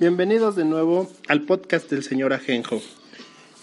[0.00, 2.80] Bienvenidos de nuevo al podcast del señor Ajenjo.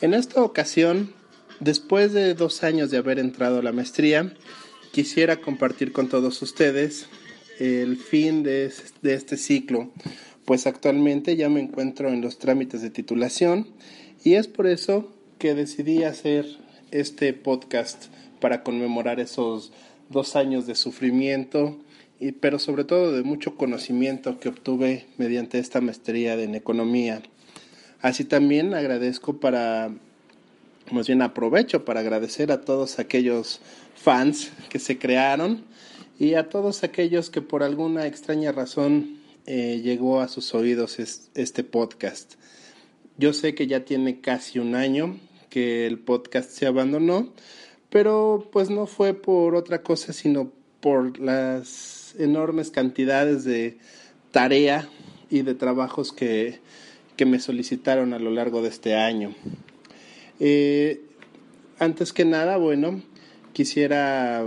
[0.02, 1.14] En esta ocasión,
[1.62, 4.34] después de dos años de haber entrado a la maestría,
[4.92, 7.08] quisiera compartir con todos ustedes
[7.58, 8.70] el fin de,
[9.04, 9.92] este ciclo,
[10.44, 13.70] pues actualmente ya me encuentro en los trámites de titulación
[14.26, 16.46] y es por eso que decidí hacer
[16.92, 18.08] este podcast
[18.42, 19.72] para conmemorar esos
[20.10, 21.80] dos años de sufrimiento,
[22.42, 27.22] pero sobre todo de mucho conocimiento que obtuve mediante esta maestría en economía.
[28.02, 29.92] Así también agradezco para,
[30.92, 33.60] más bien aprovecho para agradecer a todos aquellos
[33.96, 35.64] fans que se crearon
[36.20, 41.64] y a todos aquellos que por alguna extraña razón eh, llegó a sus oídos este
[41.64, 42.36] podcast.
[43.18, 47.34] Yo sé que ya tiene casi un año que el podcast se abandonó,
[47.90, 50.52] pero pues no fue por otra cosa, sino
[50.86, 53.80] por las enormes cantidades de
[54.30, 54.88] tarea
[55.32, 56.60] y de trabajos que,
[57.16, 59.34] que me solicitaron a lo largo de este año.
[60.40, 61.02] Eh,
[61.80, 63.02] antes que nada, bueno,
[63.52, 64.44] quisiera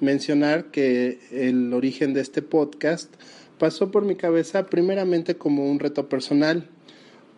[0.00, 3.12] mencionar que el origen de este podcast
[3.58, 6.68] pasó por mi cabeza primeramente como un reto personal,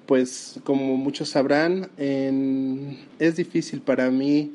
[0.04, 4.52] pues como muchos sabrán, es difícil para mí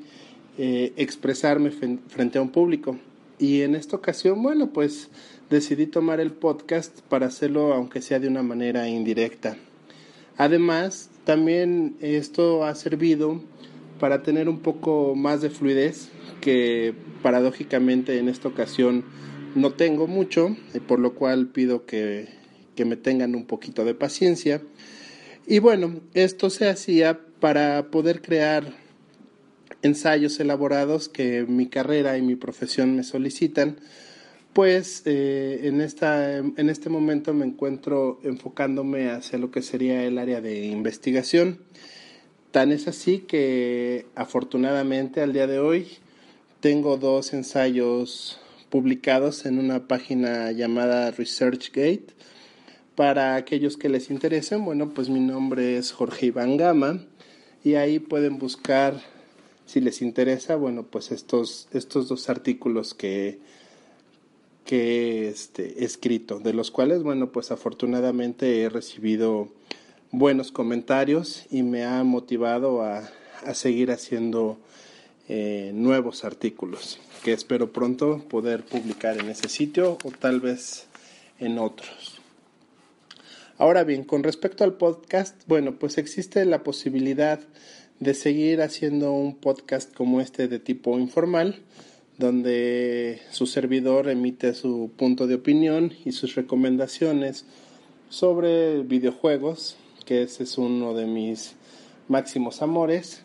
[0.59, 2.99] eh, expresarme frente a un público.
[3.39, 5.09] Y en esta ocasión, bueno, pues
[5.49, 9.57] decidí tomar el podcast para hacerlo aunque sea de una manera indirecta.
[10.37, 13.41] Además, también esto ha servido
[13.99, 16.09] para tener un poco más de fluidez,
[16.41, 16.93] que
[17.23, 19.03] paradójicamente en esta ocasión
[19.55, 20.55] no tengo mucho,
[20.87, 22.27] por lo cual pido que,
[22.75, 24.61] que me tengan un poquito de paciencia.
[25.47, 28.73] Y bueno, esto se hacía para poder crear
[29.87, 33.77] ensayos elaborados que mi carrera y mi profesión me solicitan,
[34.53, 40.17] pues eh, en, esta, en este momento me encuentro enfocándome hacia lo que sería el
[40.17, 41.59] área de investigación.
[42.51, 45.87] Tan es así que afortunadamente al día de hoy
[46.59, 48.39] tengo dos ensayos
[48.69, 52.15] publicados en una página llamada ResearchGate.
[52.95, 57.05] Para aquellos que les interesen, bueno, pues mi nombre es Jorge Iván Gama
[57.63, 58.95] y ahí pueden buscar
[59.67, 63.37] si les interesa, bueno, pues estos, estos dos artículos que,
[64.65, 69.49] que este, he escrito, de los cuales, bueno, pues afortunadamente he recibido
[70.11, 73.09] buenos comentarios y me ha motivado a,
[73.45, 74.57] a seguir haciendo
[75.27, 80.87] eh, nuevos artículos que espero pronto poder publicar en ese sitio o tal vez
[81.39, 82.21] en otros.
[83.57, 87.41] Ahora bien, con respecto al podcast, bueno, pues existe la posibilidad
[87.99, 91.61] de seguir haciendo un podcast como este de tipo informal,
[92.17, 97.45] donde su servidor emite su punto de opinión y sus recomendaciones
[98.09, 101.55] sobre videojuegos, que ese es uno de mis
[102.07, 103.23] máximos amores,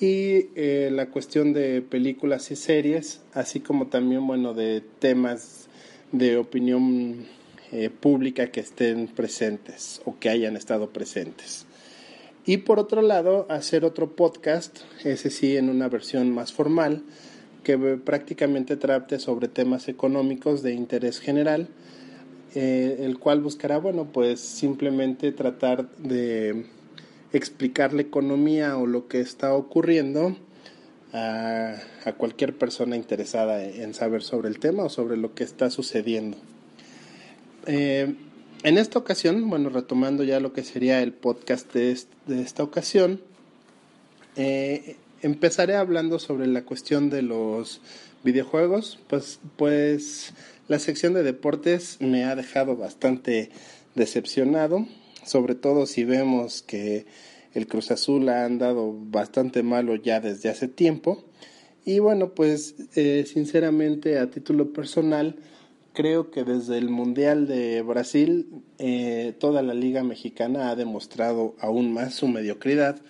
[0.00, 5.68] y eh, la cuestión de películas y series, así como también, bueno, de temas
[6.12, 7.26] de opinión
[7.72, 11.66] eh, pública que estén presentes o que hayan estado presentes.
[12.48, 17.02] Y por otro lado, hacer otro podcast, ese sí en una versión más formal,
[17.62, 21.68] que prácticamente trate sobre temas económicos de interés general,
[22.54, 26.64] eh, el cual buscará, bueno, pues simplemente tratar de
[27.34, 30.34] explicar la economía o lo que está ocurriendo
[31.12, 31.74] a,
[32.16, 36.38] cualquier persona interesada en saber sobre el tema o sobre lo que está sucediendo.
[37.66, 38.14] Eh,
[38.62, 43.20] en esta ocasión, bueno, retomando ya lo que sería el podcast de, esta ocasión,
[44.36, 47.80] eh, empezaré hablando sobre la cuestión de los
[48.24, 50.32] videojuegos, pues, pues
[50.66, 53.50] la sección de deportes me ha dejado bastante
[53.94, 54.86] decepcionado,
[55.24, 57.06] sobre todo si vemos que
[57.54, 61.24] el Cruz Azul ha andado bastante malo ya desde hace tiempo.
[61.84, 65.36] Y bueno, pues eh, sinceramente a título personal,
[65.98, 71.92] creo que desde el Mundial de Brasil eh, toda la liga mexicana ha demostrado aún
[71.92, 73.00] más su mediocridad,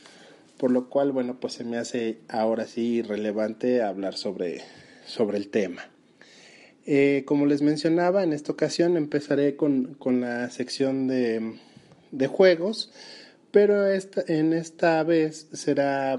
[0.57, 4.63] por lo cual, bueno, pues se me hace ahora sí relevante hablar sobre,
[5.05, 5.83] sobre el tema.
[6.87, 11.57] Eh, como les mencionaba, en esta ocasión empezaré con, con la sección de,
[12.11, 12.91] de juegos,
[13.51, 16.17] pero esta, en esta vez será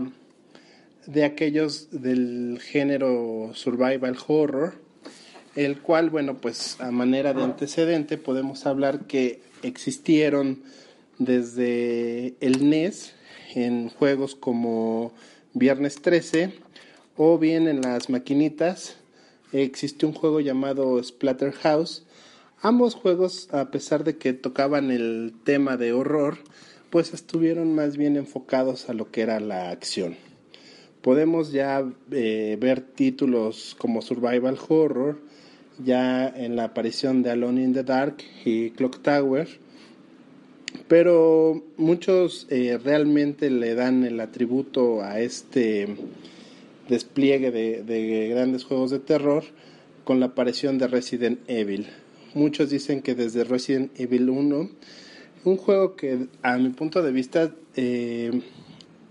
[1.08, 4.89] de aquellos del género survival horror,
[5.66, 10.64] el cual, bueno, pues a manera de antecedente podemos hablar que existieron
[11.18, 13.14] desde el NES
[13.56, 15.12] en juegos como
[15.54, 16.54] Viernes 13
[17.18, 18.96] o bien en las maquinitas
[19.52, 22.06] existe un juego llamado Splatterhouse.
[22.62, 26.38] Ambos juegos, a pesar de que tocaban el tema de horror,
[26.90, 30.16] pues estuvieron más bien enfocados a lo que era la acción.
[31.02, 35.20] Podemos ya eh, ver títulos como Survival Horror,
[35.84, 39.48] ya en la aparición de Alone in the Dark y Clock Tower,
[40.88, 45.88] pero muchos eh, realmente le dan el atributo a este
[46.88, 49.44] despliegue de, de, grandes juegos de terror
[50.04, 51.88] con la aparición de Resident Evil.
[52.34, 54.70] Muchos dicen que desde Resident Evil 1,
[55.46, 58.42] un juego que a mi punto de vista eh,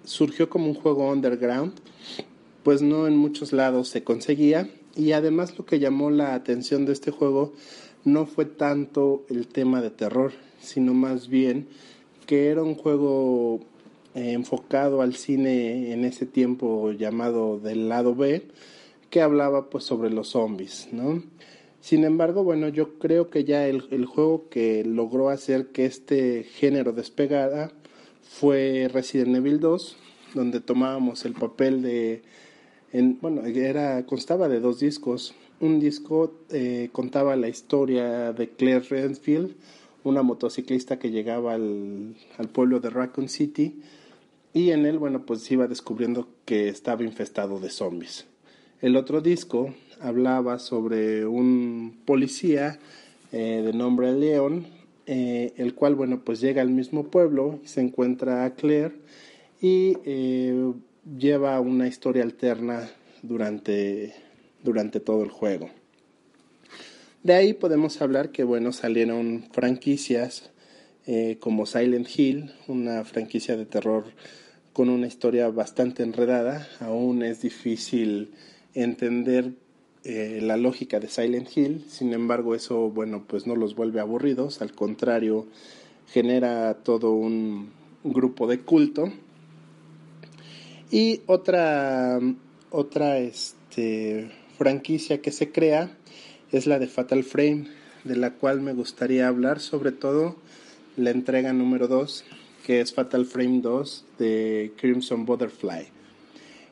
[0.04, 1.72] surgió como un juego underground,
[2.62, 6.92] pues no en muchos lados se conseguía y además lo que llamó la atención de
[6.92, 7.54] este juego
[8.04, 11.68] no fue tanto el tema de terror, sino más bien
[12.26, 13.60] que era un juego
[14.14, 18.48] eh, enfocado al cine en ese tiempo llamado del lado B,
[19.08, 21.22] que hablaba pues sobre los zombies, ¿no?
[21.80, 26.42] Sin embargo, bueno, yo creo que ya el, el juego que logró hacer que este
[26.42, 27.70] género despegara
[28.22, 29.96] fue Resident Evil 2,
[30.34, 32.22] donde tomábamos el papel de,
[32.92, 35.34] en, bueno, era, constaba de dos discos.
[35.60, 39.54] Un disco eh, contaba la historia de Claire Redfield,
[40.04, 43.80] una motociclista que llegaba al, al pueblo de Raccoon City,
[44.54, 48.26] y en él, bueno, pues iba descubriendo que estaba infestado de zombies.
[48.80, 52.78] El otro disco hablaba sobre un policía
[53.32, 54.66] eh, de nombre León,
[55.06, 58.94] eh, el cual, bueno, pues llega al mismo pueblo se encuentra a Claire
[59.60, 59.94] y
[61.04, 62.90] lleva una historia alterna
[63.22, 64.14] durante,
[64.62, 65.70] durante todo el juego.
[67.22, 70.50] De ahí podemos hablar que, bueno, salieron franquicias
[71.06, 74.04] eh, como Silent Hill, una franquicia de terror
[74.72, 76.68] con una historia bastante enredada.
[76.80, 78.30] Aún es difícil
[78.74, 79.52] entender
[80.04, 84.62] eh, la lógica de Silent Hill, sin embargo eso, bueno, pues no los vuelve aburridos,
[84.62, 85.46] al contrario,
[86.06, 87.70] genera todo un
[88.04, 89.12] grupo de culto
[90.90, 92.18] y otra,
[92.70, 95.96] otra este, franquicia que se crea
[96.52, 97.66] es la de Fatal Frame,
[98.04, 100.36] de la cual me gustaría hablar, sobre todo
[100.96, 102.24] la entrega número 2,
[102.64, 105.88] que es Fatal Frame 2 de Crimson Butterfly.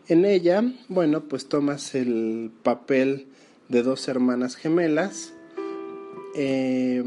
[0.08, 3.26] En ella, bueno, pues tomas el papel
[3.68, 5.32] de dos hermanas gemelas,
[6.34, 7.04] eh,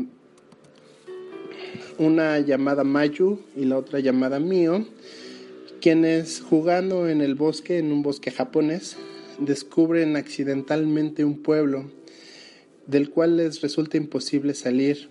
[1.98, 4.86] una llamada Mayu y la otra llamada Mio,
[5.80, 8.98] quienes jugando en el bosque, en un bosque japonés,
[9.40, 11.90] descubren accidentalmente un pueblo
[12.88, 15.10] del cual les resulta imposible salir,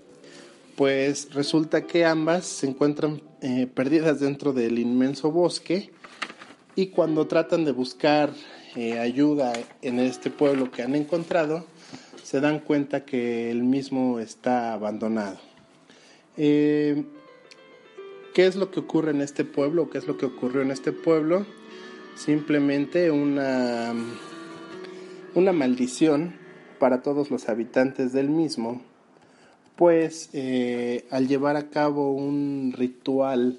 [0.76, 5.90] pues resulta que ambas se encuentran eh, perdidas dentro del inmenso bosque
[6.74, 8.32] y cuando tratan de buscar
[8.76, 11.64] eh, ayuda en este pueblo que han encontrado,
[12.22, 15.38] se dan cuenta que el mismo está abandonado.
[16.36, 17.04] Eh,
[18.38, 19.90] ¿Qué es lo que ocurre en este pueblo?
[19.90, 21.44] ¿Qué es lo que ocurrió en este pueblo?
[22.14, 23.92] Simplemente una,
[25.34, 26.36] una maldición
[26.78, 28.80] para todos los habitantes del mismo,
[29.74, 33.58] pues eh, al llevar a cabo un ritual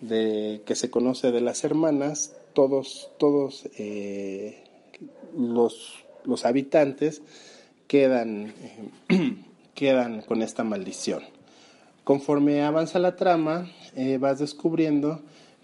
[0.00, 4.62] de, que se conoce de las hermanas, todos, todos eh,
[5.36, 7.22] los, los, habitantes
[7.88, 8.54] quedan,
[9.74, 11.24] quedan con esta maldición.
[12.06, 15.22] Conforme avanza la trama, eh, vas descubriendo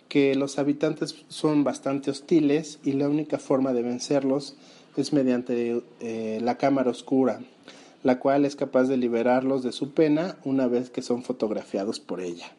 [0.08, 4.56] que los habitantes son bastante hostiles y la única forma de vencerlos
[4.96, 7.38] es mediante eh, la cámara oscura,
[8.02, 12.20] la cual es capaz de liberarlos de su pena una vez que son fotografiados por
[12.20, 12.50] ella.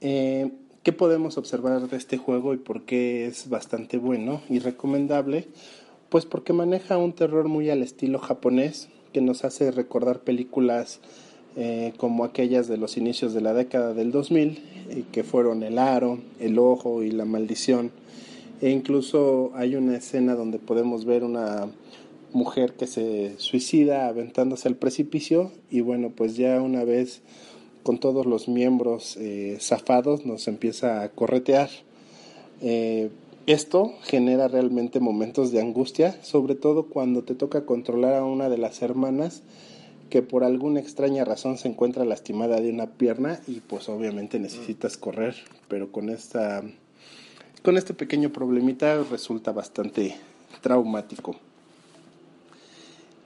[0.00, 0.50] Eh,
[0.82, 5.46] ¿Qué podemos observar de este juego y por qué es bastante bueno y recomendable?
[6.08, 11.00] Pues porque maneja un terror muy al estilo japonés que nos hace recordar películas
[11.56, 14.58] eh, como aquellas de los inicios de la década del 2000,
[14.90, 17.90] eh, que fueron El Aro, El Ojo y La Maldición.
[18.60, 21.68] E incluso hay una escena donde podemos ver una,
[22.34, 27.22] mujer que se suicida aventándose al precipicio y bueno, pues ya una vez
[27.84, 31.70] con todos los miembros eh, zafados nos empieza a corretear.
[32.60, 33.10] Eh,
[33.46, 38.58] esto genera realmente momentos de angustia, sobre todo cuando te toca controlar a una de
[38.58, 39.42] las hermanas
[40.14, 44.96] que por alguna extraña razón se encuentra lastimada de una pierna y pues obviamente necesitas
[44.96, 45.34] correr,
[45.66, 46.62] pero con esta
[47.64, 50.14] con este pequeño problemita resulta bastante
[50.60, 51.34] traumático.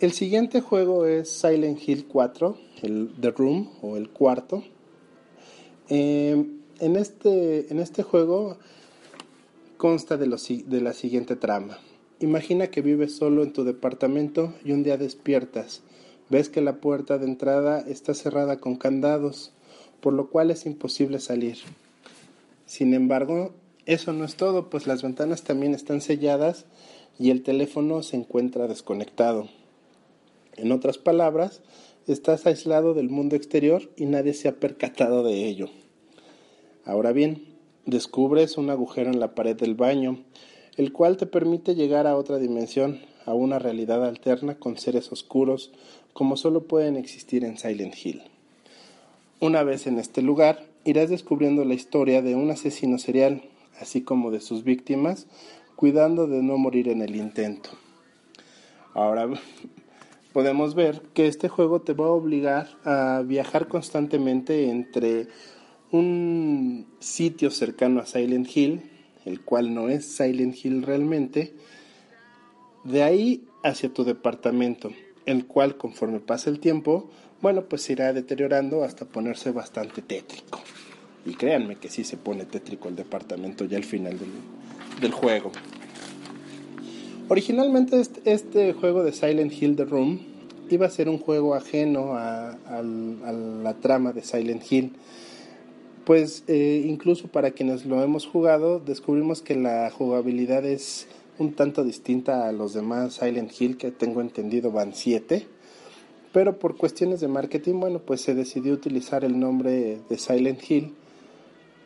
[0.01, 4.65] El siguiente juego es Silent Hill 4, el The Room o el cuarto.
[5.91, 6.43] Eh,
[6.81, 8.57] en, este, en este juego
[9.77, 10.27] consta de,
[10.67, 11.77] de la siguiente trama.
[12.21, 15.83] Imagina que vives solo en tu departamento y un día despiertas.
[16.31, 19.53] Ves que la puerta de entrada está cerrada con candados,
[20.01, 21.59] por lo cual es imposible salir.
[22.67, 23.53] Sin embargo,
[23.87, 26.67] eso no es todo, pues las ventanas también están selladas
[27.19, 29.49] y el teléfono se encuentra desconectado.
[30.57, 31.63] En otras palabras,
[32.07, 35.69] estás aislado del mundo exterior y nadie se ha percatado de ello.
[36.85, 37.45] Ahora bien,
[37.87, 40.25] descubres un agujero en la pared del baño,
[40.77, 45.73] el cual te permite llegar a otra dimensión, a una realidad alterna con seres oscuros,
[46.19, 48.25] como solo pueden existir en Silent Hill.
[49.39, 53.45] Una vez en este lugar, irás descubriendo la historia de un asesino serial,
[53.81, 55.29] así como de sus víctimas,
[55.77, 57.71] cuidando de no morir en el intento.
[58.95, 59.29] Ahora
[60.33, 65.29] podemos ver que este juego te va a obligar a viajar constantemente entre
[65.93, 68.91] un sitio cercano a Silent Hill,
[69.25, 71.55] el cual no es Silent Hill realmente,
[72.83, 74.91] de ahí hacia tu departamento,
[75.29, 80.61] el cual conforme pasa el tiempo, bueno, pues irá deteriorando hasta ponerse bastante tétrico.
[81.27, 84.31] Y créanme que sí se pone tétrico el departamento ya al final del,
[85.01, 85.53] del juego.
[87.29, 90.21] Originalmente este, este, juego de Silent Hill The Room
[90.71, 94.93] iba a ser un juego ajeno a, la trama de Silent Hill.
[96.07, 101.07] Pues eh, incluso para quienes lo hemos jugado, descubrimos que la jugabilidad es
[101.39, 105.47] un tanto distinta a los demás Silent Hill que tengo entendido van 7.
[106.33, 110.95] Pero por cuestiones de marketing, bueno, pues se decidió utilizar el nombre de Silent Hill,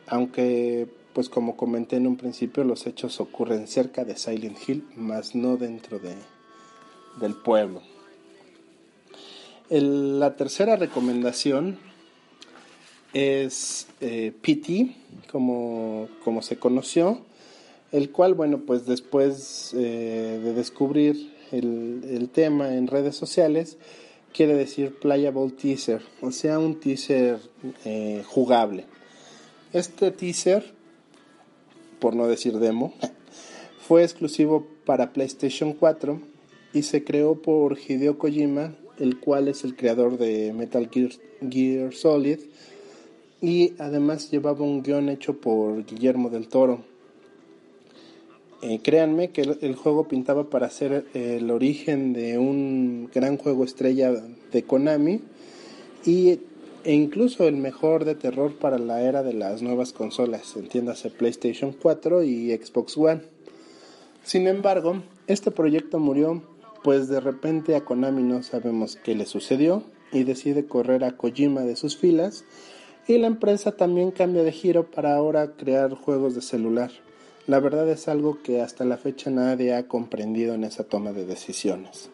[0.07, 5.35] aunque pues como comenté en un principio, los hechos ocurren cerca de Silent Hill, más
[5.35, 6.15] no dentro de,
[7.19, 7.81] del pueblo.
[9.69, 11.77] la tercera recomendación
[13.13, 14.95] es eh, PT,
[15.31, 17.21] como, como, se conoció,
[17.93, 23.77] el cual, bueno, pues después eh, de descubrir el, tema en redes sociales,
[24.33, 27.39] quiere decir Playable Teaser, o sea, un teaser
[27.85, 28.85] eh, jugable.
[29.71, 30.73] Este teaser
[32.03, 32.93] por no decir demo,
[33.79, 36.19] fue exclusivo para PlayStation 4
[36.73, 42.39] y se creó por Hideo Kojima, el cual es el creador de Metal Gear, Solid,
[43.39, 46.83] y además llevaba un guion hecho por Guillermo del Toro.
[48.65, 54.13] Eh, créanme que el, juego pintaba para ser el origen de un gran juego estrella
[54.53, 55.19] de Konami
[56.05, 56.39] y
[56.85, 61.73] e incluso el mejor de terror para la era de las nuevas consolas, entiéndase PlayStation
[61.73, 63.23] 4 y Xbox One.
[64.23, 66.41] Sin embargo, este proyecto murió,
[66.85, 71.63] pues de repente a Konami no sabemos qué le sucedió y decide correr a Kojima
[71.63, 72.45] de sus filas
[73.09, 76.91] y la empresa también cambia de giro para ahora crear juegos de celular.
[77.45, 81.25] La verdad es algo que hasta la fecha nadie ha comprendido en esa toma de
[81.25, 82.09] decisiones.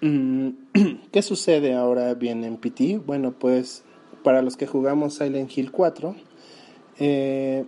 [0.00, 0.48] Mm,
[1.12, 2.98] ¿Qué sucede ahora bien en PT?
[3.04, 3.82] Bueno, pues
[4.24, 6.16] para los que jugamos Silent Hill 4,
[6.98, 7.64] eh,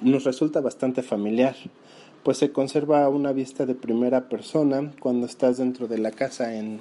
[0.00, 1.54] nos resulta bastante familiar,
[2.22, 6.78] pues se conserva una vista de primera persona cuando estás dentro de la casa en,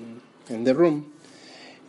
[0.48, 1.15] en The Room.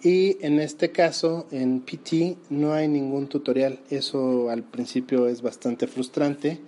[0.07, 3.81] Y en este caso, en PT, no hay ningún tutorial.
[3.91, 6.61] Eso al principio es bastante frustrante,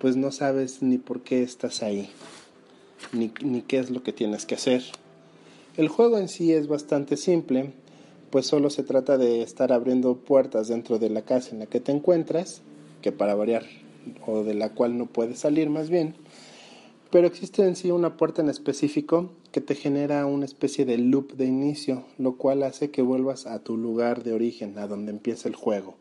[0.00, 2.10] pues no sabes ni por qué estás ahí,
[3.12, 4.82] ni, ni qué es lo que tienes que hacer.
[5.76, 7.70] El juego en sí es bastante simple,
[8.30, 11.78] pues solo se trata de estar abriendo puertas dentro de la casa en la que
[11.78, 12.62] te encuentras,
[13.02, 13.62] que para variar,
[14.26, 16.16] o de la cual no puedes salir más bien,
[17.14, 21.34] pero existe en sí una puerta en específico que te genera una especie de loop
[21.34, 25.48] de inicio, lo cual hace que vuelvas a tu lugar de origen, a donde empieza
[25.48, 25.94] el juego.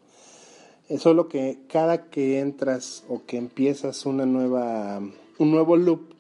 [0.90, 5.02] Es solo que cada que entras o que empiezas una nueva,
[5.38, 6.16] un nuevo loop,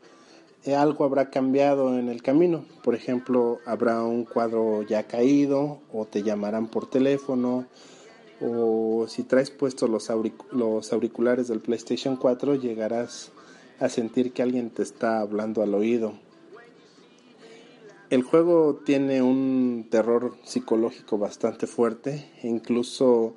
[0.63, 2.63] eh, algo habrá cambiado en el camino.
[2.83, 7.65] Por ejemplo, habrá un cuadro ya caído o te llamarán por teléfono
[8.39, 10.07] o si traes puestos los,
[10.51, 13.31] los auriculares del PlayStation 4 llegarás
[13.80, 16.13] a sentir que alguien te está hablando al oído.
[18.10, 23.36] El juego tiene un terror psicológico bastante fuerte, incluso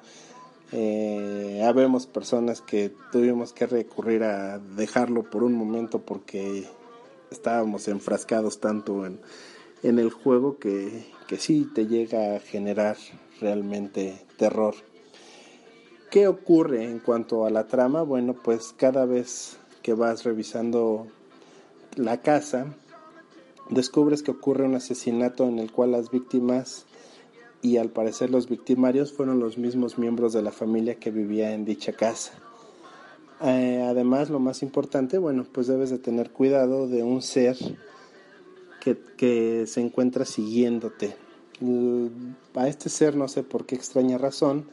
[0.72, 6.66] eh, habemos personas que tuvimos que recurrir a dejarlo por un momento porque
[7.30, 9.20] estábamos enfrascados tanto en,
[9.82, 12.96] en el juego que, que sí te llega a generar
[13.40, 14.74] realmente terror.
[16.10, 18.02] ¿Qué ocurre en cuanto a la trama?
[18.02, 21.06] Bueno, pues cada vez que vas revisando
[21.94, 22.74] la casa,
[23.70, 26.86] descubres que ocurre un asesinato en el cual las víctimas
[27.62, 31.64] y al parecer los victimarios fueron los mismos miembros de la familia que vivía en
[31.64, 32.32] dicha casa.
[33.42, 37.56] Eh, además, lo más importante, bueno, pues debes de tener cuidado de un ser
[38.80, 41.14] que, que se encuentra siguiéndote.
[42.56, 44.66] A este ser, no sé por qué extraña razón,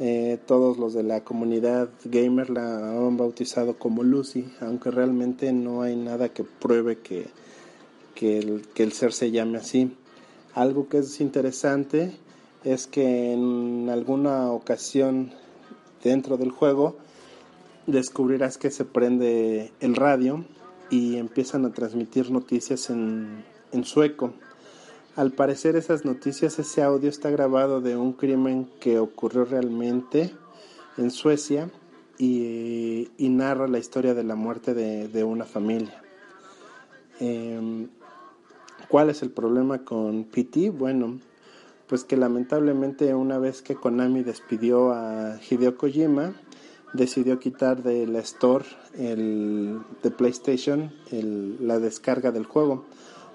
[0.00, 5.82] eh, todos los de la comunidad gamer la han bautizado como Lucy, aunque realmente no
[5.82, 7.28] hay nada que pruebe que,
[8.16, 9.96] que, el, ser se llame así.
[10.52, 12.12] Algo que es interesante
[12.64, 15.32] es que en alguna ocasión
[16.02, 16.96] dentro del juego
[17.86, 20.44] descubrirás que se prende el radio
[20.90, 23.44] y empiezan a transmitir noticias en
[23.84, 24.32] sueco.
[25.16, 30.34] Al parecer esas noticias, ese audio está grabado de un crimen que ocurrió realmente
[30.96, 31.70] en Suecia
[32.18, 36.02] y, narra la historia de la muerte de, una familia.
[37.20, 37.86] Eh,
[38.88, 40.70] ¿Cuál es el problema con PT?
[40.70, 41.20] Bueno,
[41.86, 46.34] pues que lamentablemente una vez que Konami despidió a Hideo Kojima,
[46.92, 48.64] decidió quitar de store
[48.96, 52.84] el, de PlayStation la descarga del juego,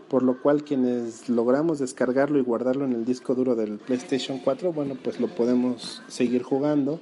[0.09, 4.73] por lo cual quienes logramos descargarlo y guardarlo en el disco duro del PlayStation 4,
[4.73, 6.99] bueno, pues lo podemos seguir jugando,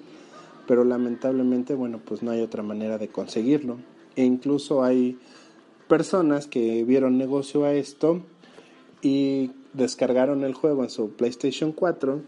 [0.67, 3.77] pero lamentablemente, bueno, pues no hay otra manera de conseguirlo.
[4.15, 5.17] E incluso hay
[5.87, 8.21] personas que vieron negocio a esto
[9.01, 12.21] y descargaron el juego en su PlayStation 4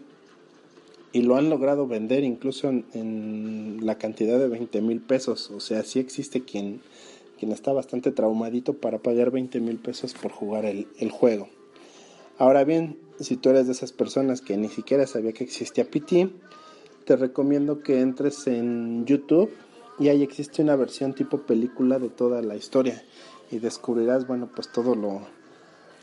[1.12, 5.50] y lo han logrado vender incluso en, la cantidad de 20 mil pesos.
[5.50, 6.80] O sea, sí existe quien,
[7.40, 11.48] quien está bastante traumadito para pagar 20 mil pesos por jugar el, juego.
[12.36, 16.28] Ahora bien, si tú eres de esas personas que ni siquiera sabía que existía PT,
[17.06, 19.50] te recomiendo que entres en YouTube
[19.98, 23.02] y ahí existe una versión tipo película de toda la historia
[23.50, 25.22] y descubrirás, bueno, pues todo lo,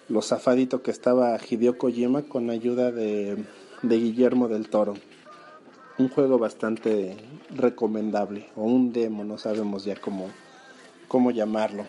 [0.10, 3.38] lo zafadito que estaba Hideo Kojima con ayuda de,
[3.84, 4.96] de Guillermo del Toro.
[6.00, 7.16] Un juego bastante
[7.56, 10.30] recomendable, o un demo, no sabemos ya cómo,
[11.08, 11.86] cómo llamarlo.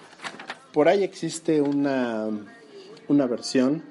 [0.72, 2.28] Por ahí existe una,
[3.08, 3.82] una versión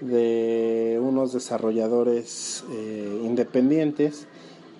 [0.00, 4.26] de unos desarrolladores eh, independientes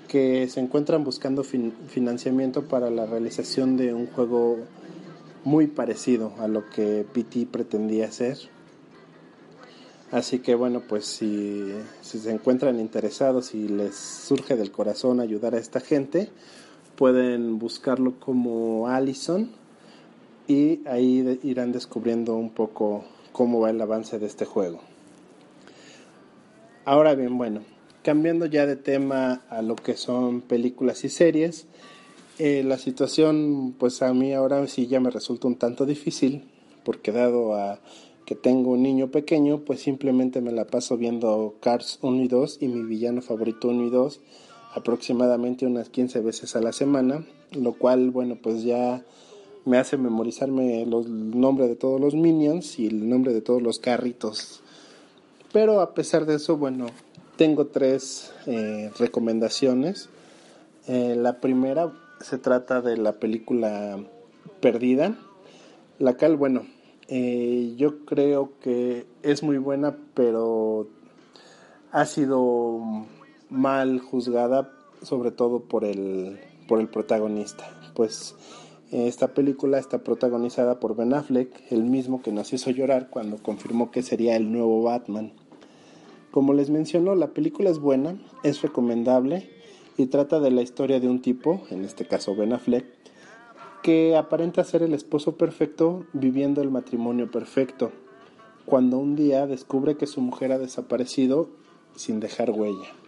[0.08, 4.58] que se encuentran buscando fin, financiamiento para la realización de un juego
[5.44, 8.38] muy parecido a lo que PT pretendía hacer
[10.14, 15.56] Así que bueno, pues si, si, se encuentran interesados y les surge del corazón ayudar
[15.56, 16.30] a esta gente,
[16.94, 19.50] pueden buscarlo como Allison
[20.46, 24.80] y ahí irán descubriendo un poco cómo va el avance de este juego.
[26.84, 27.62] Ahora bien, bueno,
[28.02, 31.66] cambiando ya de tema a lo que son películas y series,
[32.38, 36.44] eh, la situación pues a mí ahora sí ya me resulta un tanto difícil
[36.84, 37.80] porque dado a
[38.26, 42.58] que tengo un niño pequeño, pues simplemente me la paso viendo Cars 1 y 2
[42.60, 44.20] y mi villano favorito 1 y 2
[44.74, 49.04] aproximadamente unas 15 veces a la semana, lo cual, bueno, pues ya
[49.64, 53.78] me hace memorizarme los nombres de todos los minions y el nombre de todos los
[53.78, 54.62] carritos.
[55.52, 56.86] Pero a pesar de eso, bueno,
[57.36, 60.08] tengo tres eh, recomendaciones.
[60.86, 63.98] Eh, la primera se trata de la película
[64.60, 65.16] Perdida,
[65.98, 66.66] la cual, bueno,
[67.08, 70.88] eh, yo creo que es muy buena, pero
[71.92, 72.80] ha sido
[73.50, 74.72] mal juzgada,
[75.02, 77.64] sobre todo por el, por el protagonista.
[77.94, 78.34] Pues
[78.94, 83.90] esta película está protagonizada por Ben Affleck, el mismo que nos hizo llorar cuando confirmó
[83.90, 85.32] que sería el nuevo Batman.
[86.30, 89.50] Como les menciono, la película es buena, es recomendable
[89.96, 92.86] y trata de la historia de un tipo, en este caso Ben Affleck,
[93.82, 97.90] que aparenta ser el esposo perfecto viviendo el matrimonio perfecto,
[98.64, 101.48] cuando un día descubre que su mujer ha desaparecido
[101.96, 103.03] sin dejar huella.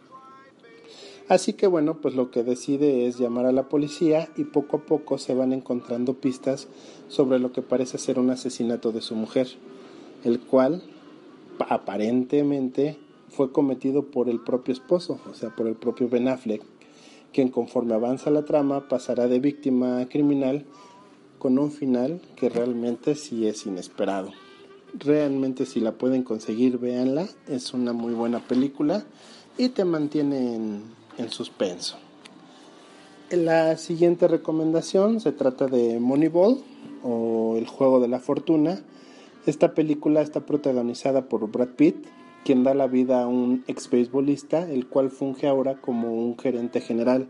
[1.29, 4.81] Así que bueno, pues lo que decide es llamar a la policía y poco a
[4.87, 6.69] poco se van encontrando pistas
[7.09, 9.49] sobre lo que parece ser un asesinato de su mujer,
[10.23, 10.85] el cual
[11.69, 12.97] aparentemente
[13.29, 16.63] fue cometido por el propio esposo, o sea, por el propio Ben Affleck,
[17.33, 20.65] quien conforme avanza la trama pasará de víctima a criminal
[21.41, 24.31] con un final que realmente sí es inesperado.
[24.95, 27.29] Realmente si la pueden conseguir, véanla.
[27.49, 29.05] Es una muy buena película
[29.59, 30.83] y te mantiene en,
[31.19, 31.99] en suspenso.
[33.31, 36.59] La siguiente recomendación se trata de Moneyball
[37.03, 38.81] o El juego de la fortuna.
[39.47, 42.07] Esta película está protagonizada por Brad Pitt,
[42.45, 46.81] quien da la vida a un ex beisbolista, el cual funge ahora como un gerente
[46.81, 47.29] general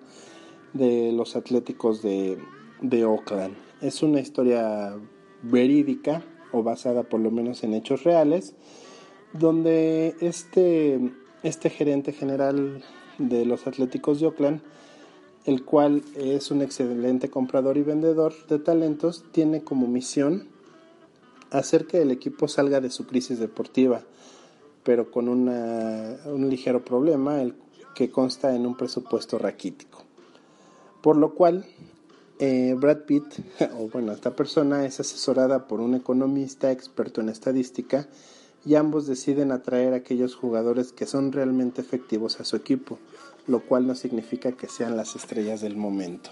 [0.75, 2.39] de los Atléticos de,
[2.83, 3.57] de Oakland.
[3.81, 4.95] Es una historia
[5.43, 6.23] verídica
[6.53, 8.55] o basada por lo menos en hechos reales,
[9.33, 11.01] donde este,
[11.43, 12.83] este gerente general
[13.19, 14.61] de los Atléticos de Oakland,
[15.45, 20.49] el cual es un excelente comprador y vendedor de talentos, tiene como misión
[21.51, 24.03] hacer que el equipo salga de su crisis deportiva,
[24.83, 27.55] pero con un ligero problema, el
[27.95, 30.03] que consta en un presupuesto raquítico.
[31.01, 31.65] Por lo cual,
[32.39, 33.25] eh, Brad Pitt,
[33.79, 38.09] o bueno, esta persona es asesorada por un economista experto en estadística
[38.67, 42.99] y ambos deciden atraer a aquellos jugadores que son realmente efectivos a su equipo,
[43.47, 46.31] lo cual no significa que sean las estrellas del momento.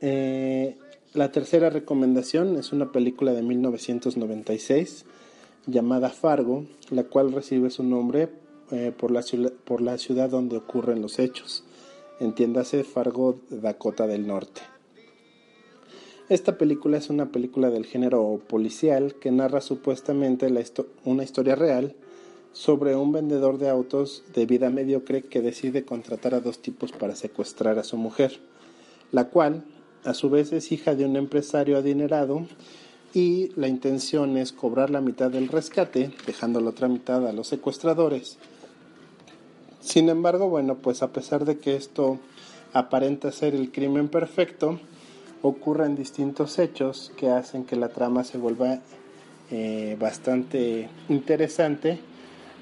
[0.00, 0.76] Eh,
[1.12, 5.04] la tercera recomendación es una película de 1996
[5.66, 8.28] llamada Fargo, la cual recibe su nombre
[8.70, 9.24] eh, por, la
[9.64, 11.64] por la ciudad donde ocurren los hechos
[12.20, 14.75] entiéndase Fargo, Dakota del Norte.
[16.28, 20.52] Esta película es una película del género policial que narra supuestamente
[21.04, 21.94] una historia real
[22.52, 27.14] sobre un vendedor de autos de vida mediocre que decide contratar a dos tipos para
[27.14, 28.40] secuestrar a su mujer,
[29.12, 29.62] la cual
[30.02, 32.44] a su vez es hija de un empresario adinerado
[33.14, 37.46] y la intención es cobrar la mitad del rescate, dejando la otra mitad a los
[37.46, 38.36] secuestradores.
[39.80, 42.18] Sin embargo, bueno, pues a pesar de que esto
[42.72, 44.80] aparenta ser el crimen perfecto,
[45.48, 48.80] ocurren distintos hechos que hacen que la trama se vuelva
[49.50, 52.00] eh, bastante interesante,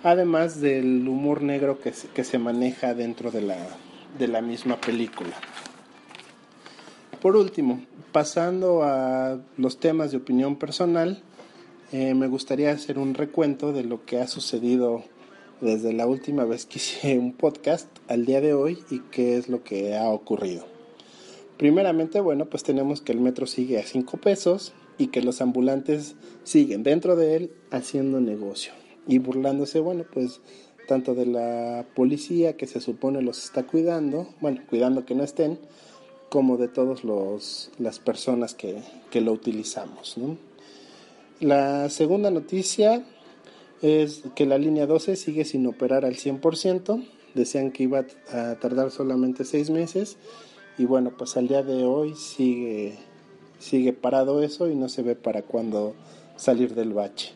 [0.02, 3.56] además del humor negro que se, maneja dentro de la,
[4.18, 5.34] de la misma película.
[7.22, 7.80] Por último,
[8.12, 11.22] pasando a los temas de opinión personal,
[11.92, 15.04] eh, me gustaría hacer un recuento de lo que ha sucedido
[15.60, 19.48] desde la última vez que hice un podcast al día de hoy y qué es
[19.48, 20.73] lo que ha ocurrido.
[21.58, 26.16] Primeramente, bueno, pues tenemos que el metro sigue a 5 pesos y que los ambulantes
[26.42, 28.72] siguen dentro de él haciendo negocio
[29.06, 30.40] y burlándose, bueno, pues
[30.88, 35.58] tanto de la policía que se supone los está cuidando, bueno, cuidando que no estén,
[36.28, 37.04] como de todas
[37.78, 40.16] las personas que, que lo utilizamos.
[41.40, 43.04] La segunda noticia
[43.82, 47.06] es que la línea 12 sigue sin operar al 100%.
[47.34, 50.16] Decían que iba a tardar solamente seis meses
[50.78, 52.98] y bueno, pues al día de hoy sigue,
[53.58, 55.94] sigue parado eso y no se ve para cuándo
[56.36, 57.32] salir del bache.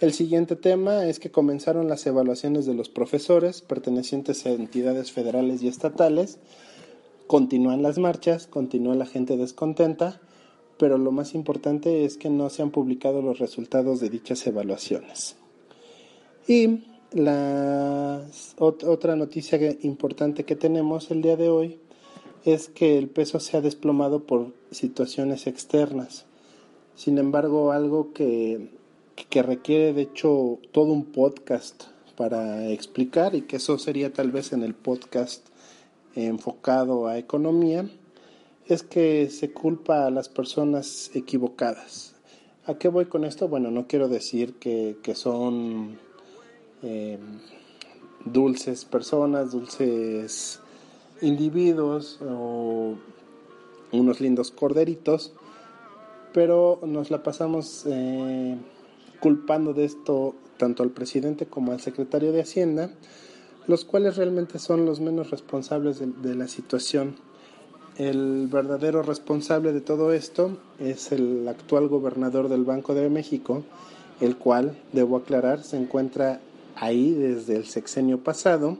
[0.00, 5.62] El siguiente tema es que comenzaron las evaluaciones de los profesores pertenecientes a entidades federales
[5.62, 6.38] y estatales.
[7.26, 10.20] Continúan las marchas, continúa la gente descontenta
[10.80, 15.36] pero lo más importante es que no se han publicado los resultados de dichas evaluaciones.
[16.48, 18.24] Y la
[18.58, 21.78] otra noticia importante que tenemos el día de hoy
[22.44, 26.26] es que el peso se ha desplomado por situaciones externas.
[26.94, 28.70] Sin embargo, algo que,
[29.28, 31.84] que requiere de hecho todo un podcast
[32.16, 35.46] para explicar y que eso sería tal vez en el podcast
[36.14, 37.88] enfocado a economía,
[38.66, 42.14] es que se culpa a las personas equivocadas.
[42.66, 43.48] ¿A qué voy con esto?
[43.48, 45.98] Bueno, no quiero decir que, son
[46.82, 47.20] em,
[48.24, 50.60] dulces personas, dulces
[51.20, 52.94] individuos o
[53.92, 55.32] unos lindos corderitos,
[56.32, 58.56] pero nos la pasamos eh,
[59.20, 62.90] culpando de esto tanto al presidente como al secretario de Hacienda,
[63.66, 67.16] los cuales realmente son los menos responsables de la situación.
[67.96, 73.62] El verdadero responsable de todo esto es el actual gobernador del Banco de México,
[74.20, 76.40] el cual, debo aclarar, se encuentra
[76.76, 78.78] ahí desde el sexenio pasado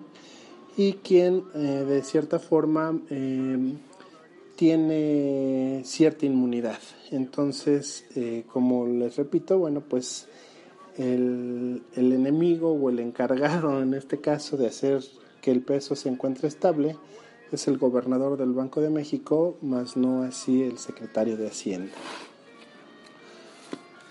[0.77, 3.79] y quien eh, de cierta forma em,
[4.57, 6.79] tiene cierta inmunidad.
[7.11, 10.29] Entonces, eh, como les repito, bueno, pues
[10.97, 15.03] el, el enemigo o el encargado en este caso de hacer
[15.41, 16.97] que el peso se encuentre estable
[17.53, 21.93] es el gobernador del Banco de México, más no así el secretario de Hacienda.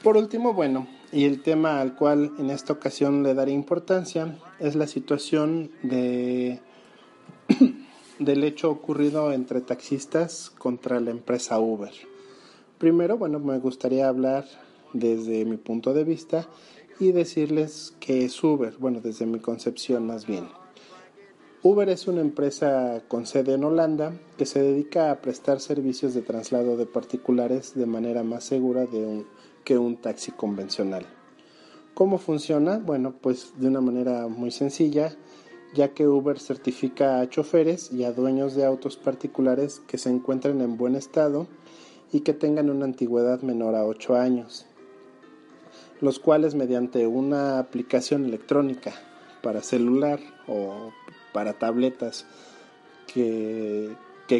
[0.03, 4.75] Por último, bueno, y el tema al cual en esta ocasión le daré importancia es
[4.75, 6.59] la situación de
[8.19, 11.93] del hecho ocurrido entre taxistas contra la empresa Uber.
[12.77, 14.45] Primero, bueno, me gustaría hablar
[14.93, 16.47] desde mi punto de vista
[16.99, 20.47] y decirles que es Uber, bueno, desde mi concepción más bien.
[21.61, 26.21] Uber es una empresa con sede en Holanda que se dedica a prestar servicios de
[26.21, 29.25] traslado de particulares de manera más segura de
[29.63, 31.05] que un taxi convencional.
[31.93, 32.77] ¿Cómo funciona?
[32.77, 35.15] Bueno, pues de una manera muy sencilla,
[35.73, 40.61] ya que Uber certifica a choferes y a dueños de autos particulares que se encuentren
[40.61, 41.47] en buen estado
[42.11, 44.65] y que tengan una antigüedad menor a 8 años,
[46.01, 48.93] los cuales mediante una aplicación electrónica
[49.41, 50.91] para celular o
[51.33, 52.25] para tabletas
[53.13, 53.95] que,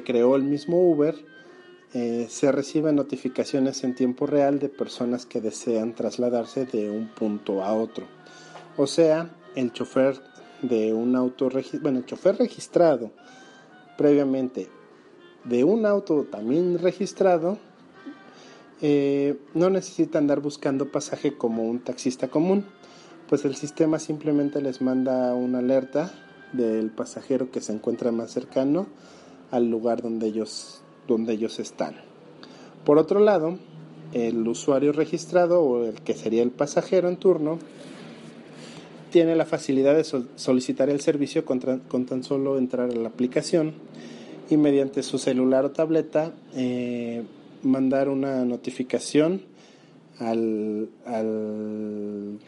[0.06, 1.16] creó el mismo Uber,
[1.94, 7.64] eh, se reciben notificaciones en tiempo real de personas que desean trasladarse de un punto
[7.64, 8.06] a otro.
[8.78, 10.22] O sea, el chofer
[10.62, 11.50] de un auto,
[11.82, 13.12] bueno, el chofer registrado
[13.98, 14.70] previamente
[15.44, 17.58] de un auto también registrado,
[18.82, 22.66] eh, no necesita andar buscando pasaje como un taxista común,
[23.28, 26.12] pues el sistema simplemente les manda una alerta
[26.54, 28.88] del pasajero que se encuentra más cercano
[29.52, 30.82] al lugar donde ellos,
[31.14, 31.96] donde ellos están.
[32.86, 33.58] Por otro lado,
[34.14, 37.60] el usuario registrado o el que sería el pasajero en turno
[39.12, 40.04] tiene la facilidad de
[40.36, 43.74] solicitar el servicio con, tan solo entrar a la aplicación
[44.50, 47.24] y mediante su celular o tableta eh,
[47.64, 49.42] mandar una notificación
[50.20, 52.40] al, al,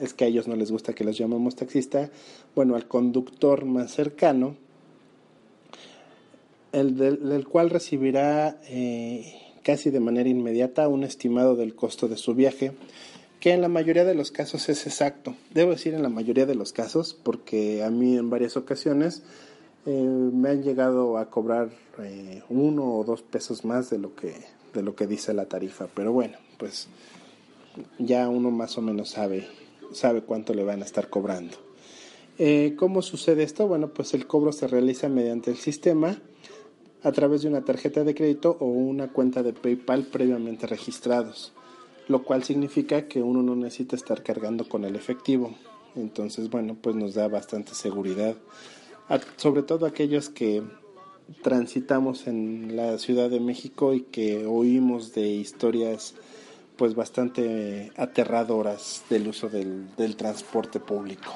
[0.00, 2.10] es que a ellos no les gusta que los llamemos taxista,
[2.54, 4.56] bueno, al conductor más cercano,
[6.72, 12.34] el del, cual recibirá eh, casi de manera inmediata un estimado del costo de su
[12.34, 12.72] viaje,
[13.40, 15.34] que en la mayoría de los casos es exacto.
[15.52, 19.22] Debo decir en la mayoría de los casos, porque a mí en varias ocasiones
[19.86, 24.34] eh, me han llegado a cobrar eh, uno o dos pesos más de lo que
[24.74, 25.88] de lo que dice la tarifa.
[25.94, 26.88] Pero bueno pues
[27.98, 29.48] ya uno más o menos sabe
[29.92, 31.56] sabe cuánto le van a estar cobrando.
[32.78, 36.20] Cómo sucede esto bueno pues el cobro se realiza mediante el sistema
[37.02, 41.52] a través de una tarjeta de crédito o una cuenta de PayPal previamente registrados
[42.08, 45.54] lo cual significa que uno no necesita estar cargando con el efectivo
[45.96, 48.36] entonces bueno pues nos da bastante seguridad
[49.36, 50.62] sobre todo aquellos que
[51.42, 56.14] transitamos en la Ciudad de México y que oímos de historias
[56.76, 61.34] pues bastante aterradoras del uso del, transporte público.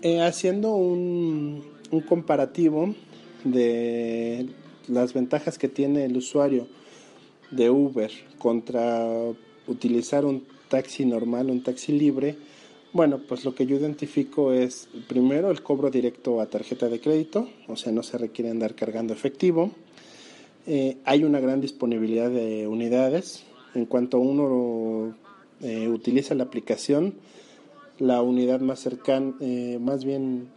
[0.00, 2.94] Eh, haciendo un, un comparativo
[3.44, 4.46] de
[4.88, 6.66] las ventajas que tiene el usuario
[7.50, 9.06] de Uber contra
[9.66, 12.36] utilizar un taxi normal, un taxi libre,
[12.92, 17.48] bueno, pues lo que yo identifico es primero el cobro directo a tarjeta de crédito,
[17.66, 19.70] o sea, no se requiere andar cargando efectivo.
[20.66, 23.44] Eh, hay una gran disponibilidad de unidades.
[23.74, 25.16] En cuanto uno
[25.62, 27.14] eh, utiliza la aplicación,
[27.98, 30.48] la unidad más cercana, eh, más bien,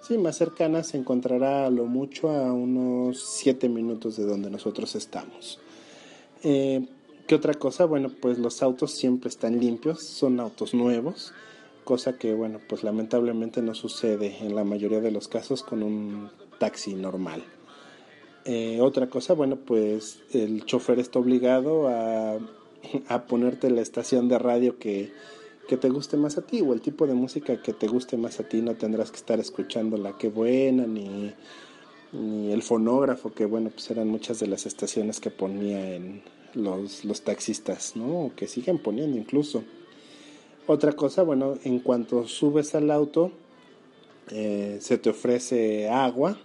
[0.00, 4.94] sí, más cercana se encontrará a lo mucho a unos 7 minutos de donde nosotros
[4.94, 5.60] estamos.
[6.42, 7.84] ¿Qué otra cosa?
[7.84, 11.32] Bueno, pues los autos siempre están limpios, son autos nuevos
[11.88, 16.28] cosa que bueno pues lamentablemente no sucede en la mayoría de los casos con un
[16.58, 17.42] taxi normal
[18.44, 22.40] eh, otra cosa bueno pues el chofer está obligado a,
[23.08, 25.10] a ponerte la estación de radio que,
[25.68, 28.40] que te guste más a ti o el tipo de música que te guste más
[28.40, 31.32] a ti no tendrás que estar escuchando la que buena ni,
[32.12, 36.22] ni el fonógrafo que bueno pues eran muchas de las estaciones que ponía en
[36.54, 39.62] los, los taxistas no que siguen poniendo incluso
[40.70, 43.32] otra cosa, bueno, en cuanto subes al auto,
[44.30, 46.36] eh, se te ofrece agua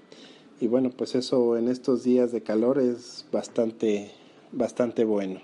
[0.61, 4.13] y bueno, pues eso en estos días de calor es bastante,
[4.53, 5.41] bastante bueno.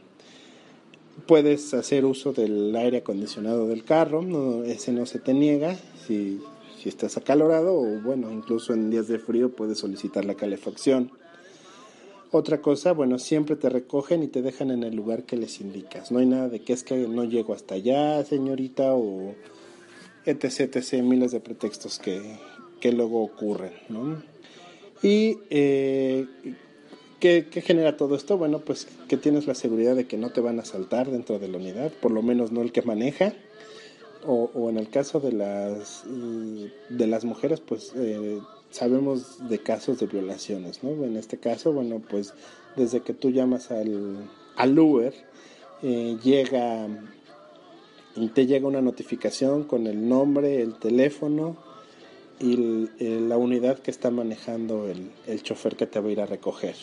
[1.25, 5.77] Puedes hacer uso del aire acondicionado del carro, ese no se te niega
[6.07, 6.39] si,
[6.81, 11.11] si estás acalorado o bueno, incluso en días de frío puedes solicitar la calefacción.
[12.31, 16.11] Otra cosa, bueno, siempre te recogen y te dejan en el lugar que les indicas.
[16.11, 19.33] No hay nada de que es que no llego hasta allá, señorita, o
[20.25, 22.21] etc, etc, miles de pretextos que,
[22.79, 24.21] que luego ocurren, ¿no?
[25.01, 26.27] Y eh,
[27.19, 28.37] ¿qué, genera todo esto?
[28.37, 31.47] Bueno, pues que tienes la seguridad de que no te van a saltar dentro de
[31.47, 33.33] la unidad, por lo menos no el que maneja.
[34.25, 39.97] O, o en el caso de las, de las mujeres, pues eh, sabemos de casos
[39.99, 40.91] de violaciones, ¿no?
[41.05, 42.33] En este caso, bueno, pues
[42.75, 45.13] desde que tú llamas al, al Uber,
[45.83, 46.87] eh, llega,
[48.33, 51.55] te llega una notificación con el nombre, el teléfono
[52.41, 56.25] y la unidad que está manejando el, el chofer que te va a ir a
[56.25, 56.75] recoger.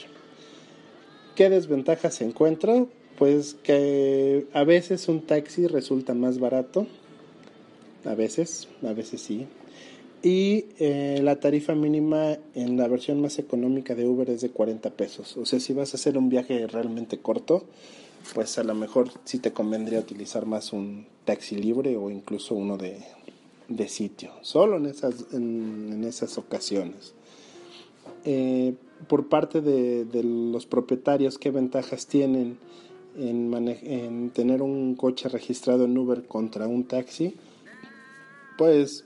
[1.37, 2.87] ¿Qué desventajas se encuentra?
[3.19, 6.87] Pues que a veces un taxi resulta más barato,
[8.07, 9.47] a veces, a veces sí.
[10.23, 14.91] Y eh, la tarifa mínima en la versión más económica de Uber es de 40
[14.91, 15.37] pesos.
[15.37, 17.65] O sea, si vas a hacer un viaje realmente corto,
[18.35, 22.79] pues a lo mejor sí te convendría utilizar más un taxi libre o incluso uno
[22.79, 22.99] de,
[23.69, 27.13] de sitio, solo en esas, en, esas ocasiones.
[28.25, 28.75] Eh,
[29.09, 32.59] por parte de, los propietarios, ¿qué ventajas tienen
[33.19, 37.35] en, en tener un coche registrado en Uber contra un taxi?
[38.59, 39.05] Pues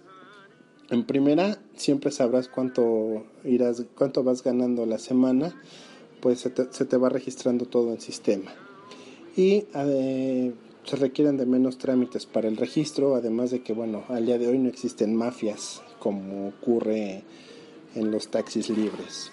[0.90, 5.54] en primera siempre sabrás cuánto irás, cuánto vas ganando la semana,
[6.20, 8.52] pues se te, se te va registrando todo en sistema.
[9.36, 10.52] Y eh,
[10.84, 14.48] se requieren de menos trámites para el registro, además de que, bueno, al día de
[14.48, 17.22] hoy no existen mafias como ocurre
[17.94, 19.30] en los taxis libres.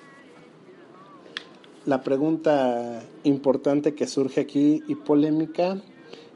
[1.87, 5.81] La pregunta importante que surge aquí y polémica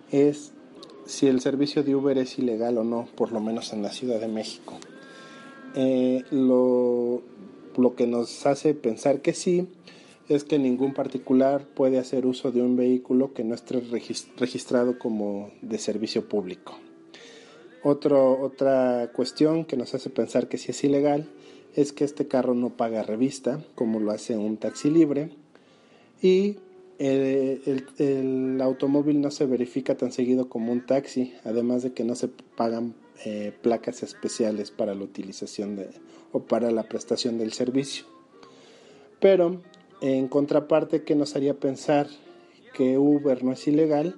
[0.09, 0.53] es
[1.05, 4.21] si el servicio de Uber es ilegal o no, por lo menos en la Ciudad
[4.21, 4.75] de México.
[5.75, 7.21] Eh, lo,
[7.97, 9.67] que nos hace pensar que sí
[10.29, 13.83] es que ningún particular puede hacer uso de un vehículo que no esté
[14.37, 16.79] registrado como de servicio público.
[17.83, 21.27] otra cuestión que nos hace pensar que si es ilegal
[21.75, 25.40] es que este carro no paga revista como lo hace un taxi libre
[26.21, 26.57] y
[26.99, 32.15] el, el, automóvil no se verifica tan seguido como un taxi, además de que no
[32.15, 32.93] se pagan
[33.25, 35.89] eh, placas especiales para la utilización de,
[36.31, 38.05] o para la prestación del servicio.
[39.19, 39.61] Pero
[40.01, 42.07] en contraparte, ¿qué nos haría pensar
[42.75, 44.15] que Uber no es ilegal?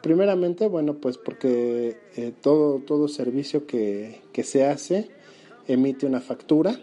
[0.00, 5.08] Primeramente, bueno, pues porque eh, todo, todo servicio que, que se hace
[5.66, 6.78] emite una factura,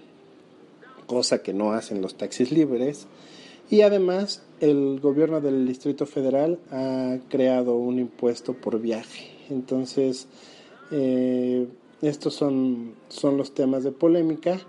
[1.06, 3.08] cosa que no hacen los taxis libres,
[3.69, 9.32] y además el gobierno del Distrito Federal ha creado un impuesto por viaje.
[9.50, 10.28] Entonces,
[10.91, 11.67] eh,
[12.02, 14.60] estos son, son los temas de polémica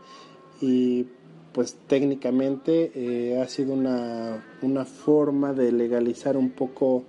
[0.60, 1.06] y
[1.52, 7.02] pues técnicamente eh, ha sido una, una, forma de legalizar un poco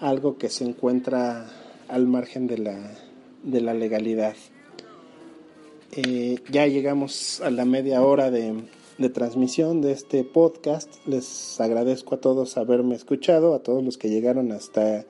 [0.00, 1.46] algo que se encuentra
[1.88, 2.98] al margen de la,
[3.42, 4.36] de la legalidad.
[5.92, 8.54] Eh, ya llegamos a la media hora de,
[8.98, 10.90] de, transmisión de este podcast.
[11.06, 15.06] Les agradezco a todos haberme escuchado, a todos los que llegaron hasta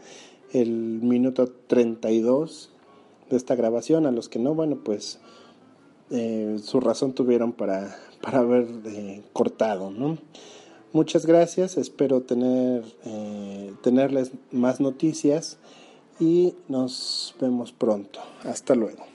[0.52, 2.70] el minuto 32
[3.30, 5.18] de esta grabación, a los que no, bueno, pues
[6.10, 10.18] eh, su razón tuvieron para, para haber eh, cortado, ¿no?
[10.92, 15.58] Muchas gracias, espero tener, eh, tenerles más noticias
[16.18, 18.20] y nos vemos pronto.
[18.44, 19.07] Hasta luego.